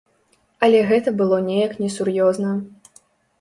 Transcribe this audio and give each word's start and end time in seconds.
Але 0.67 0.79
гэта 0.91 1.13
было 1.19 1.37
неяк 1.49 1.77
несур'ёзна. 1.83 2.57